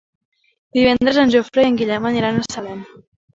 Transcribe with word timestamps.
Divendres 0.77 1.19
en 1.23 1.33
Jofre 1.35 1.67
i 1.67 1.67
en 1.73 1.77
Guillem 1.83 2.09
aniran 2.13 2.41
a 2.41 2.47
Salem. 2.49 2.83